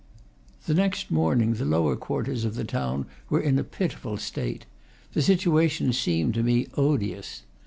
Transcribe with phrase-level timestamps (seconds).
[0.65, 4.65] The next morning the lower quarters of the town were in a pitiful state;
[5.13, 7.43] the situation seemed to me odious.